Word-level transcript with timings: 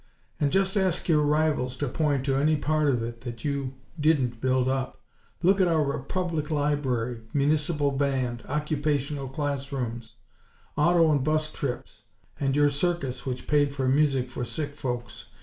And 0.39 0.51
just 0.51 0.75
ask 0.75 1.07
your 1.07 1.21
rivals 1.21 1.77
to 1.77 1.87
point 1.87 2.25
to 2.25 2.33
any 2.33 2.55
part 2.55 2.89
of 2.89 3.03
it 3.03 3.21
that 3.21 3.45
you 3.45 3.75
didn't 3.99 4.41
build 4.41 4.67
up. 4.67 4.99
Look 5.43 5.61
at 5.61 5.67
our 5.67 5.95
Public 5.99 6.49
Library, 6.49 7.21
municipal 7.33 7.91
band, 7.91 8.41
occupational 8.49 9.29
class 9.29 9.71
rooms; 9.71 10.15
auto 10.75 11.11
and 11.11 11.23
bus 11.23 11.53
trips; 11.53 12.01
and 12.39 12.55
your 12.55 12.69
circus 12.69 13.27
which 13.27 13.45
paid 13.45 13.75
for 13.75 13.87
music 13.87 14.31
for 14.31 14.43
sick 14.43 14.73
folks. 14.73 15.25